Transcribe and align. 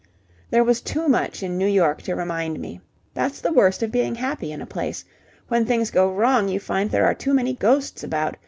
"There 0.49 0.63
was 0.63 0.81
too 0.81 1.07
much 1.07 1.43
in 1.43 1.59
New 1.59 1.67
York 1.67 2.01
to 2.01 2.15
remind 2.15 2.59
me. 2.59 2.81
That's 3.13 3.39
the 3.39 3.53
worst 3.53 3.83
of 3.83 3.91
being 3.91 4.15
happy 4.15 4.51
in 4.51 4.59
a 4.59 4.65
place. 4.65 5.05
When 5.47 5.63
things 5.67 5.91
go 5.91 6.11
wrong 6.11 6.49
you 6.49 6.59
find 6.59 6.89
there 6.89 7.05
are 7.05 7.13
too 7.13 7.35
many 7.35 7.53
ghosts 7.53 8.03
about. 8.03 8.35